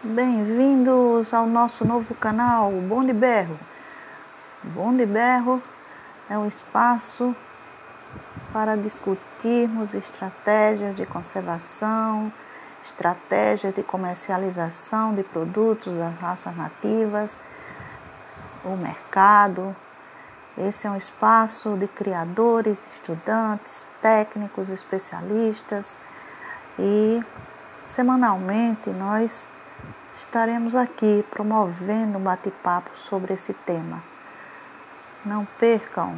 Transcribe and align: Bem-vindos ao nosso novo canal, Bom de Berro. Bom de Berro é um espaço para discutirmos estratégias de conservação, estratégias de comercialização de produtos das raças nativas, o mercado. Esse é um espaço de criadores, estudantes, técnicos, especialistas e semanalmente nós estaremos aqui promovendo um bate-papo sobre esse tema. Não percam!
Bem-vindos 0.00 1.34
ao 1.34 1.44
nosso 1.44 1.84
novo 1.84 2.14
canal, 2.14 2.70
Bom 2.70 3.04
de 3.04 3.12
Berro. 3.12 3.58
Bom 4.62 4.96
de 4.96 5.04
Berro 5.04 5.60
é 6.30 6.38
um 6.38 6.46
espaço 6.46 7.34
para 8.52 8.76
discutirmos 8.76 9.94
estratégias 9.94 10.94
de 10.94 11.04
conservação, 11.04 12.32
estratégias 12.80 13.74
de 13.74 13.82
comercialização 13.82 15.12
de 15.12 15.24
produtos 15.24 15.92
das 15.92 16.16
raças 16.16 16.56
nativas, 16.56 17.36
o 18.64 18.76
mercado. 18.76 19.74
Esse 20.56 20.86
é 20.86 20.90
um 20.92 20.96
espaço 20.96 21.76
de 21.76 21.88
criadores, 21.88 22.86
estudantes, 22.92 23.84
técnicos, 24.00 24.68
especialistas 24.68 25.98
e 26.78 27.20
semanalmente 27.88 28.90
nós 28.90 29.44
estaremos 30.18 30.74
aqui 30.74 31.24
promovendo 31.30 32.18
um 32.18 32.22
bate-papo 32.22 32.90
sobre 32.96 33.34
esse 33.34 33.52
tema. 33.52 34.02
Não 35.24 35.46
percam! 35.58 36.16